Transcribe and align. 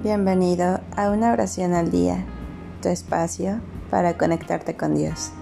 Bienvenido 0.00 0.80
a 0.96 1.10
una 1.10 1.32
oración 1.32 1.74
al 1.74 1.90
día, 1.90 2.24
tu 2.80 2.88
espacio 2.88 3.60
para 3.90 4.16
conectarte 4.16 4.76
con 4.76 4.94
Dios. 4.94 5.32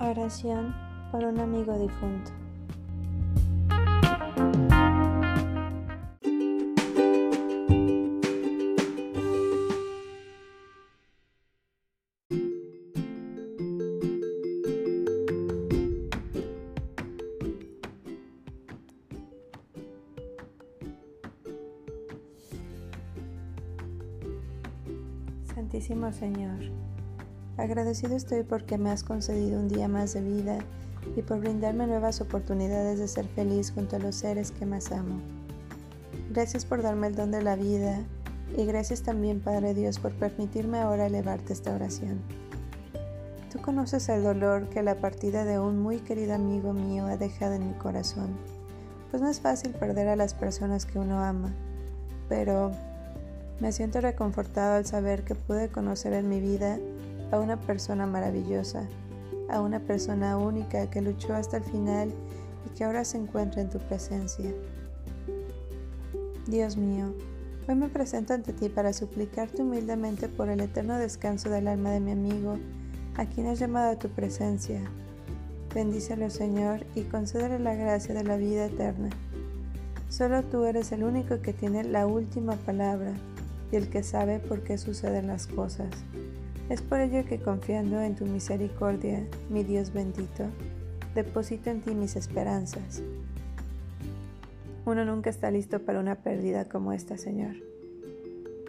Oración 0.00 0.74
por 1.12 1.24
un 1.24 1.38
amigo 1.40 1.78
difunto. 1.78 2.37
Santísimo 25.58 26.12
Señor, 26.12 26.60
agradecido 27.56 28.14
estoy 28.14 28.44
porque 28.44 28.78
me 28.78 28.90
has 28.90 29.02
concedido 29.02 29.58
un 29.58 29.66
día 29.66 29.88
más 29.88 30.14
de 30.14 30.20
vida 30.20 30.58
y 31.16 31.22
por 31.22 31.40
brindarme 31.40 31.84
nuevas 31.88 32.20
oportunidades 32.20 33.00
de 33.00 33.08
ser 33.08 33.26
feliz 33.26 33.72
junto 33.72 33.96
a 33.96 33.98
los 33.98 34.14
seres 34.14 34.52
que 34.52 34.66
más 34.66 34.92
amo. 34.92 35.20
Gracias 36.30 36.64
por 36.64 36.80
darme 36.80 37.08
el 37.08 37.16
don 37.16 37.32
de 37.32 37.42
la 37.42 37.56
vida 37.56 38.04
y 38.56 38.66
gracias 38.66 39.02
también 39.02 39.40
Padre 39.40 39.74
Dios 39.74 39.98
por 39.98 40.12
permitirme 40.12 40.78
ahora 40.78 41.06
elevarte 41.06 41.54
esta 41.54 41.74
oración. 41.74 42.20
Tú 43.50 43.60
conoces 43.60 44.08
el 44.10 44.22
dolor 44.22 44.68
que 44.68 44.84
la 44.84 44.94
partida 44.94 45.44
de 45.44 45.58
un 45.58 45.80
muy 45.80 45.98
querido 45.98 46.34
amigo 46.34 46.72
mío 46.72 47.06
ha 47.06 47.16
dejado 47.16 47.54
en 47.54 47.66
mi 47.66 47.74
corazón, 47.74 48.28
pues 49.10 49.20
no 49.20 49.28
es 49.28 49.40
fácil 49.40 49.72
perder 49.72 50.06
a 50.06 50.14
las 50.14 50.34
personas 50.34 50.86
que 50.86 51.00
uno 51.00 51.18
ama, 51.18 51.52
pero 52.28 52.70
me 53.60 53.72
siento 53.72 54.00
reconfortado 54.00 54.76
al 54.76 54.86
saber 54.86 55.24
que 55.24 55.34
pude 55.34 55.68
conocer 55.68 56.12
en 56.12 56.28
mi 56.28 56.40
vida 56.40 56.78
a 57.32 57.38
una 57.38 57.58
persona 57.58 58.06
maravillosa, 58.06 58.86
a 59.48 59.60
una 59.60 59.80
persona 59.80 60.36
única 60.36 60.88
que 60.90 61.02
luchó 61.02 61.34
hasta 61.34 61.56
el 61.56 61.64
final 61.64 62.12
y 62.66 62.76
que 62.76 62.84
ahora 62.84 63.04
se 63.04 63.18
encuentra 63.18 63.60
en 63.60 63.70
tu 63.70 63.78
presencia. 63.78 64.52
Dios 66.46 66.76
mío, 66.76 67.12
hoy 67.68 67.74
me 67.74 67.88
presento 67.88 68.32
ante 68.32 68.52
ti 68.52 68.68
para 68.68 68.92
suplicarte 68.92 69.62
humildemente 69.62 70.28
por 70.28 70.48
el 70.48 70.60
eterno 70.60 70.96
descanso 70.96 71.50
del 71.50 71.68
alma 71.68 71.90
de 71.90 72.00
mi 72.00 72.12
amigo, 72.12 72.58
a 73.16 73.26
quien 73.26 73.48
has 73.48 73.58
llamado 73.58 73.90
a 73.90 73.98
tu 73.98 74.08
presencia. 74.08 74.80
Bendícelo, 75.74 76.30
Señor, 76.30 76.86
y 76.94 77.02
concédele 77.02 77.58
la 77.58 77.74
gracia 77.74 78.14
de 78.14 78.24
la 78.24 78.36
vida 78.36 78.66
eterna. 78.66 79.10
Solo 80.08 80.42
tú 80.44 80.64
eres 80.64 80.92
el 80.92 81.02
único 81.02 81.42
que 81.42 81.52
tiene 81.52 81.84
la 81.84 82.06
última 82.06 82.54
palabra 82.54 83.12
y 83.70 83.76
el 83.76 83.88
que 83.88 84.02
sabe 84.02 84.38
por 84.38 84.62
qué 84.62 84.78
suceden 84.78 85.26
las 85.26 85.46
cosas. 85.46 85.90
Es 86.68 86.82
por 86.82 87.00
ello 87.00 87.24
que 87.24 87.40
confiando 87.40 88.00
en 88.00 88.14
tu 88.14 88.26
misericordia, 88.26 89.26
mi 89.48 89.64
Dios 89.64 89.92
bendito, 89.92 90.44
deposito 91.14 91.70
en 91.70 91.80
ti 91.80 91.94
mis 91.94 92.16
esperanzas. 92.16 93.02
Uno 94.84 95.04
nunca 95.04 95.30
está 95.30 95.50
listo 95.50 95.80
para 95.80 96.00
una 96.00 96.16
pérdida 96.16 96.66
como 96.66 96.92
esta, 96.92 97.18
Señor. 97.18 97.56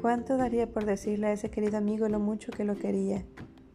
¿Cuánto 0.00 0.36
daría 0.36 0.68
por 0.68 0.84
decirle 0.84 1.28
a 1.28 1.32
ese 1.32 1.50
querido 1.50 1.76
amigo 1.76 2.08
lo 2.08 2.20
mucho 2.20 2.52
que 2.52 2.64
lo 2.64 2.76
quería, 2.76 3.24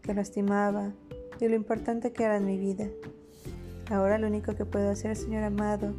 que 0.01 0.13
lo 0.13 0.21
estimaba 0.21 0.93
y 1.39 1.47
lo 1.47 1.55
importante 1.55 2.13
que 2.13 2.23
era 2.23 2.37
en 2.37 2.45
mi 2.45 2.57
vida? 2.57 2.87
Ahora 3.89 4.17
lo 4.17 4.27
único 4.27 4.55
que 4.55 4.65
puedo 4.65 4.89
hacer, 4.89 5.17
Señor 5.17 5.43
amado, 5.43 5.93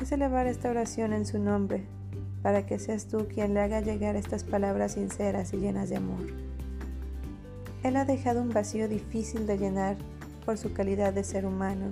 es 0.00 0.12
elevar 0.12 0.46
esta 0.46 0.70
oración 0.70 1.14
en 1.14 1.24
su 1.24 1.38
nombre, 1.38 1.84
para 2.42 2.66
que 2.66 2.78
seas 2.78 3.06
tú 3.06 3.26
quien 3.32 3.54
le 3.54 3.60
haga 3.60 3.80
llegar 3.80 4.16
estas 4.16 4.44
palabras 4.44 4.92
sinceras 4.92 5.52
y 5.52 5.58
llenas 5.58 5.90
de 5.90 5.96
amor. 5.96 6.26
Él 7.82 7.96
ha 7.96 8.04
dejado 8.04 8.42
un 8.42 8.50
vacío 8.50 8.88
difícil 8.88 9.46
de 9.46 9.58
llenar 9.58 9.96
por 10.44 10.58
su 10.58 10.72
calidad 10.72 11.12
de 11.12 11.24
ser 11.24 11.46
humano. 11.46 11.88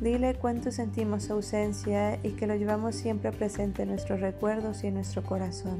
Dile 0.00 0.34
cuánto 0.34 0.72
sentimos 0.72 1.24
su 1.24 1.34
ausencia 1.34 2.18
y 2.22 2.30
que 2.30 2.46
lo 2.46 2.56
llevamos 2.56 2.96
siempre 2.96 3.30
presente 3.30 3.82
en 3.82 3.90
nuestros 3.90 4.20
recuerdos 4.20 4.82
y 4.82 4.88
en 4.88 4.94
nuestro 4.94 5.22
corazón. 5.22 5.78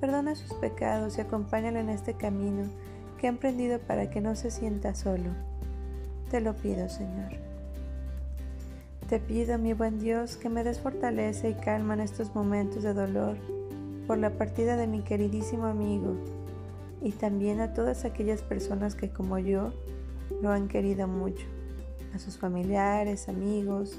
Perdona 0.00 0.34
sus 0.34 0.52
pecados 0.54 1.16
y 1.16 1.22
acompáñalo 1.22 1.78
en 1.78 1.88
este 1.88 2.14
camino 2.14 2.64
que 3.18 3.26
ha 3.26 3.30
emprendido 3.30 3.78
para 3.78 4.10
que 4.10 4.20
no 4.20 4.36
se 4.36 4.50
sienta 4.50 4.94
solo. 4.94 5.30
Te 6.30 6.40
lo 6.40 6.54
pido, 6.54 6.88
Señor. 6.88 7.55
Te 9.08 9.20
pido, 9.20 9.56
mi 9.56 9.72
buen 9.72 10.00
Dios, 10.00 10.36
que 10.36 10.48
me 10.48 10.64
des 10.64 10.80
fortaleza 10.80 11.46
y 11.46 11.54
calma 11.54 11.94
en 11.94 12.00
estos 12.00 12.34
momentos 12.34 12.82
de 12.82 12.92
dolor 12.92 13.36
por 14.08 14.18
la 14.18 14.30
partida 14.30 14.76
de 14.76 14.88
mi 14.88 15.02
queridísimo 15.02 15.66
amigo 15.66 16.16
y 17.00 17.12
también 17.12 17.60
a 17.60 17.72
todas 17.72 18.04
aquellas 18.04 18.42
personas 18.42 18.96
que 18.96 19.10
como 19.10 19.38
yo 19.38 19.72
lo 20.42 20.50
han 20.50 20.66
querido 20.66 21.06
mucho, 21.06 21.46
a 22.16 22.18
sus 22.18 22.36
familiares, 22.36 23.28
amigos 23.28 23.96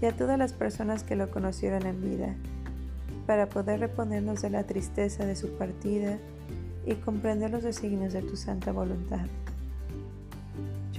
y 0.00 0.06
a 0.06 0.16
todas 0.16 0.38
las 0.38 0.54
personas 0.54 1.02
que 1.02 1.16
lo 1.16 1.30
conocieron 1.30 1.84
en 1.84 2.00
vida, 2.00 2.34
para 3.26 3.46
poder 3.46 3.80
reponernos 3.80 4.40
de 4.40 4.48
la 4.48 4.64
tristeza 4.64 5.26
de 5.26 5.36
su 5.36 5.50
partida 5.58 6.16
y 6.86 6.94
comprender 6.94 7.50
los 7.50 7.62
designios 7.62 8.14
de 8.14 8.22
tu 8.22 8.36
santa 8.36 8.72
voluntad. 8.72 9.26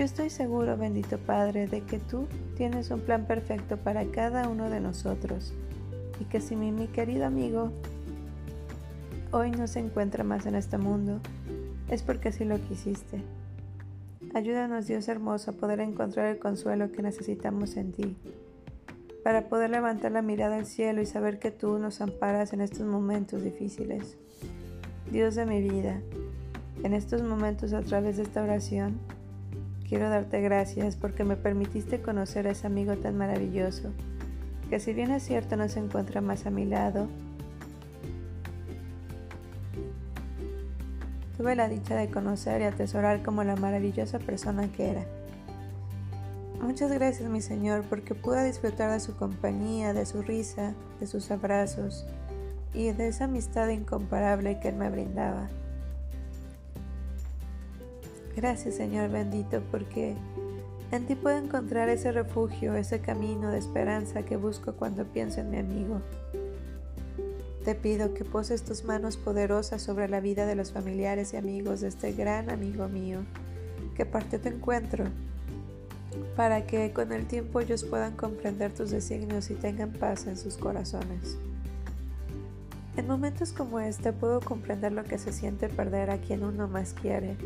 Yo 0.01 0.05
estoy 0.05 0.31
seguro, 0.31 0.77
bendito 0.77 1.19
Padre, 1.19 1.67
de 1.67 1.81
que 1.81 1.99
tú 1.99 2.25
tienes 2.57 2.89
un 2.89 3.01
plan 3.01 3.27
perfecto 3.27 3.77
para 3.77 4.03
cada 4.05 4.49
uno 4.49 4.67
de 4.67 4.79
nosotros 4.79 5.53
y 6.19 6.23
que 6.23 6.41
si 6.41 6.55
mi, 6.55 6.71
mi 6.71 6.87
querido 6.87 7.23
amigo 7.23 7.71
hoy 9.31 9.51
no 9.51 9.67
se 9.67 9.77
encuentra 9.77 10.23
más 10.23 10.47
en 10.47 10.55
este 10.55 10.79
mundo, 10.79 11.19
es 11.87 12.01
porque 12.01 12.29
así 12.29 12.45
lo 12.45 12.59
quisiste. 12.67 13.21
Ayúdanos, 14.33 14.87
Dios 14.87 15.07
hermoso, 15.07 15.51
a 15.51 15.53
poder 15.53 15.79
encontrar 15.81 16.25
el 16.25 16.39
consuelo 16.39 16.91
que 16.91 17.03
necesitamos 17.03 17.77
en 17.77 17.91
ti, 17.91 18.17
para 19.23 19.49
poder 19.49 19.69
levantar 19.69 20.13
la 20.13 20.23
mirada 20.23 20.55
al 20.55 20.65
cielo 20.65 21.03
y 21.03 21.05
saber 21.05 21.37
que 21.37 21.51
tú 21.51 21.77
nos 21.77 22.01
amparas 22.01 22.53
en 22.53 22.61
estos 22.61 22.87
momentos 22.87 23.43
difíciles. 23.43 24.17
Dios 25.11 25.35
de 25.35 25.45
mi 25.45 25.61
vida, 25.61 26.01
en 26.83 26.95
estos 26.95 27.21
momentos 27.21 27.71
a 27.73 27.83
través 27.83 28.17
de 28.17 28.23
esta 28.23 28.41
oración, 28.41 28.97
Quiero 29.91 30.09
darte 30.09 30.39
gracias 30.39 30.95
porque 30.95 31.25
me 31.25 31.35
permitiste 31.35 32.01
conocer 32.01 32.47
a 32.47 32.51
ese 32.51 32.65
amigo 32.65 32.95
tan 32.95 33.17
maravilloso, 33.17 33.91
que 34.69 34.79
si 34.79 34.93
bien 34.93 35.11
es 35.11 35.21
cierto 35.21 35.57
no 35.57 35.67
se 35.67 35.79
encuentra 35.79 36.21
más 36.21 36.45
a 36.45 36.49
mi 36.49 36.63
lado, 36.63 37.09
tuve 41.35 41.57
la 41.57 41.67
dicha 41.67 41.97
de 41.97 42.09
conocer 42.09 42.61
y 42.61 42.63
atesorar 42.63 43.21
como 43.21 43.43
la 43.43 43.57
maravillosa 43.57 44.19
persona 44.19 44.71
que 44.71 44.91
era. 44.91 45.03
Muchas 46.61 46.89
gracias 46.89 47.29
mi 47.29 47.41
Señor 47.41 47.83
porque 47.89 48.15
pude 48.15 48.45
disfrutar 48.45 48.93
de 48.93 49.01
su 49.01 49.17
compañía, 49.17 49.91
de 49.91 50.05
su 50.05 50.21
risa, 50.21 50.73
de 51.01 51.05
sus 51.05 51.31
abrazos 51.31 52.07
y 52.73 52.93
de 52.93 53.09
esa 53.09 53.25
amistad 53.25 53.67
incomparable 53.67 54.57
que 54.61 54.69
Él 54.69 54.75
me 54.77 54.89
brindaba. 54.89 55.49
Gracias 58.35 58.75
Señor 58.75 59.09
bendito 59.09 59.61
porque 59.71 60.15
en 60.91 61.05
ti 61.05 61.15
puedo 61.15 61.37
encontrar 61.37 61.89
ese 61.89 62.11
refugio, 62.11 62.75
ese 62.75 62.99
camino 62.99 63.49
de 63.49 63.57
esperanza 63.57 64.23
que 64.23 64.37
busco 64.37 64.73
cuando 64.73 65.05
pienso 65.05 65.41
en 65.41 65.49
mi 65.49 65.57
amigo. 65.57 66.01
Te 67.63 67.75
pido 67.75 68.13
que 68.13 68.25
poses 68.25 68.63
tus 68.63 68.83
manos 68.83 69.17
poderosas 69.17 69.81
sobre 69.81 70.09
la 70.09 70.19
vida 70.19 70.45
de 70.45 70.55
los 70.55 70.71
familiares 70.71 71.33
y 71.33 71.37
amigos 71.37 71.81
de 71.81 71.89
este 71.89 72.11
gran 72.13 72.49
amigo 72.49 72.87
mío 72.87 73.19
que 73.95 74.05
parte 74.05 74.39
tu 74.39 74.49
encuentro, 74.49 75.05
para 76.35 76.65
que 76.65 76.91
con 76.91 77.11
el 77.11 77.27
tiempo 77.27 77.59
ellos 77.59 77.83
puedan 77.83 78.15
comprender 78.15 78.73
tus 78.73 78.89
designios 78.89 79.51
y 79.51 79.55
tengan 79.55 79.91
paz 79.91 80.25
en 80.27 80.37
sus 80.37 80.57
corazones. 80.57 81.37
En 82.97 83.07
momentos 83.07 83.53
como 83.53 83.79
este 83.79 84.11
puedo 84.11 84.41
comprender 84.41 84.91
lo 84.91 85.03
que 85.03 85.17
se 85.17 85.31
siente 85.31 85.69
perder 85.69 86.09
a 86.09 86.17
quien 86.17 86.43
uno 86.43 86.67
más 86.67 86.93
quiere 86.93 87.37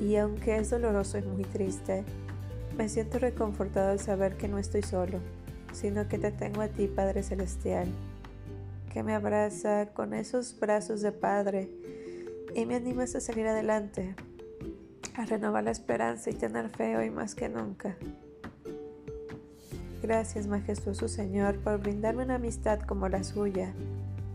y 0.00 0.16
aunque 0.16 0.56
es 0.56 0.70
doloroso 0.70 1.18
y 1.18 1.22
muy 1.22 1.44
triste, 1.44 2.04
me 2.76 2.88
siento 2.88 3.18
reconfortado 3.18 3.92
al 3.92 4.00
saber 4.00 4.36
que 4.36 4.48
no 4.48 4.58
estoy 4.58 4.82
solo, 4.82 5.18
sino 5.72 6.08
que 6.08 6.18
te 6.18 6.30
tengo 6.30 6.62
a 6.62 6.68
ti, 6.68 6.86
Padre 6.86 7.22
Celestial, 7.22 7.88
que 8.92 9.02
me 9.02 9.14
abraza 9.14 9.86
con 9.92 10.14
esos 10.14 10.58
brazos 10.58 11.02
de 11.02 11.12
Padre 11.12 11.70
y 12.54 12.66
me 12.66 12.76
animas 12.76 13.14
a 13.14 13.20
salir 13.20 13.46
adelante, 13.46 14.14
a 15.16 15.24
renovar 15.24 15.64
la 15.64 15.70
esperanza 15.70 16.30
y 16.30 16.34
tener 16.34 16.70
fe 16.70 16.96
hoy 16.96 17.10
más 17.10 17.34
que 17.34 17.48
nunca. 17.48 17.96
Gracias, 20.02 20.46
majestuoso 20.46 21.08
Señor, 21.08 21.58
por 21.58 21.78
brindarme 21.78 22.24
una 22.24 22.34
amistad 22.36 22.80
como 22.80 23.08
la 23.08 23.22
suya, 23.22 23.72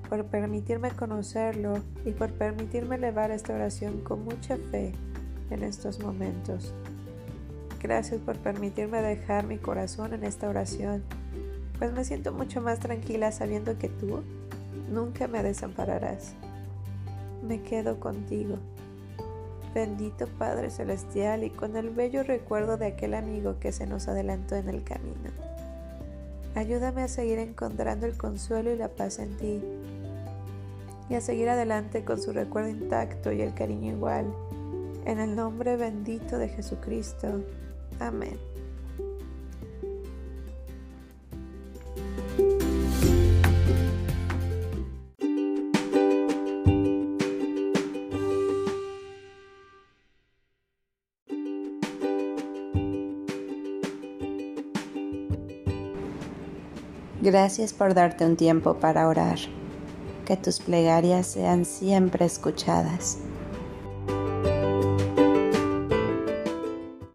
por 0.08 0.26
permitirme 0.26 0.92
conocerlo 0.92 1.84
y 2.06 2.12
por 2.12 2.32
permitirme 2.32 2.96
elevar 2.96 3.32
esta 3.32 3.54
oración 3.54 4.02
con 4.02 4.24
mucha 4.24 4.56
fe 4.58 4.94
en 5.50 5.64
estos 5.64 6.00
momentos. 6.00 6.74
Gracias 7.82 8.20
por 8.22 8.38
permitirme 8.38 9.02
dejar 9.02 9.46
mi 9.46 9.58
corazón 9.58 10.14
en 10.14 10.24
esta 10.24 10.50
oración, 10.50 11.04
pues 11.78 11.94
me 11.94 12.04
siento 12.04 12.34
mucho 12.34 12.62
más 12.62 12.80
tranquila 12.80 13.32
sabiendo 13.32 13.78
que 13.78 13.90
tú 13.90 14.24
nunca 14.92 15.28
me 15.28 15.44
desampararás. 15.44 16.34
Me 17.48 17.62
quedo 17.62 18.00
contigo. 18.00 18.58
Bendito 19.74 20.28
Padre 20.40 20.72
Celestial 20.72 21.44
y 21.44 21.52
con 21.52 21.78
el 21.78 21.92
bello 21.92 22.24
recuerdo 22.24 22.78
de 22.78 22.88
aquel 22.88 23.14
amigo 23.14 23.60
que 23.60 23.72
se 23.72 23.86
nos 23.86 24.08
adelantó 24.08 24.56
en 24.56 24.70
el 24.70 24.84
camino. 24.84 25.30
Ayúdame 26.56 27.04
a 27.04 27.08
seguir 27.08 27.38
encontrando 27.38 28.08
el 28.08 28.18
consuelo 28.18 28.74
y 28.74 28.78
la 28.78 28.90
paz 28.90 29.20
en 29.20 29.38
ti 29.38 29.62
y 31.10 31.14
a 31.14 31.22
seguir 31.22 31.50
adelante 31.50 32.04
con 32.04 32.20
su 32.20 32.32
recuerdo 32.32 32.70
intacto 32.70 33.32
y 33.32 33.42
el 33.42 33.54
cariño 33.54 33.94
igual. 33.94 34.26
En 35.08 35.20
el 35.20 35.38
nombre 35.38 35.78
bendito 35.78 36.38
de 36.38 36.50
Jesucristo. 36.50 37.42
Amén. 37.98 38.38
Gracias 57.22 57.72
por 57.72 57.94
darte 57.94 58.26
un 58.26 58.36
tiempo 58.36 58.74
para 58.74 59.08
orar. 59.08 59.40
Que 60.26 60.36
tus 60.36 60.60
plegarias 60.60 61.28
sean 61.28 61.64
siempre 61.64 62.26
escuchadas. 62.26 63.20